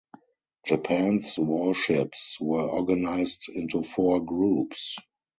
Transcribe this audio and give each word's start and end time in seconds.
Japan's 0.65 1.37
warships 1.37 2.39
were 2.41 2.63
organized 2.67 3.49
into 3.53 3.83
four 3.83 4.19
groups. 4.25 4.97